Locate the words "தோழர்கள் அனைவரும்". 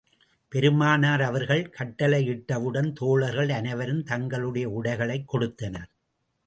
2.93-4.03